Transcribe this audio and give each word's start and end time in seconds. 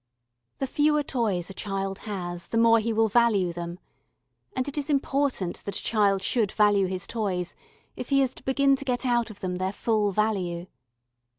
The 0.57 0.65
fewer 0.65 1.03
toys 1.03 1.51
a 1.51 1.53
child 1.53 1.99
has 2.09 2.47
the 2.47 2.57
more 2.57 2.79
he 2.79 2.91
will 2.91 3.07
value 3.07 3.53
them; 3.53 3.77
and 4.55 4.67
it 4.67 4.75
is 4.75 4.89
important 4.89 5.57
that 5.57 5.77
a 5.77 5.83
child 5.83 6.23
should 6.23 6.51
value 6.51 6.87
his 6.87 7.05
toys 7.05 7.53
if 7.95 8.09
he 8.09 8.23
is 8.23 8.33
to 8.33 8.43
begin 8.43 8.75
to 8.77 8.83
get 8.83 9.05
out 9.05 9.29
of 9.29 9.41
them 9.41 9.57
their 9.57 9.71
full 9.71 10.11
value. 10.11 10.65